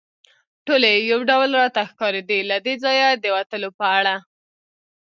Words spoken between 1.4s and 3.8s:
راته ښکارېدې، له دې ځایه د وتلو